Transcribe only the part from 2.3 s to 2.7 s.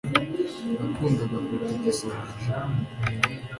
joro